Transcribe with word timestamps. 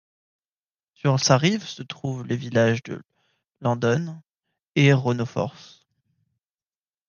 Sur 0.95 1.19
sa 1.19 1.37
rive 1.37 1.63
se 1.67 1.83
trouvent 1.83 2.25
les 2.25 2.35
villages 2.35 2.81
de 2.81 3.03
Landön 3.59 4.19
et 4.75 4.93
Rönnöfors. 4.93 5.85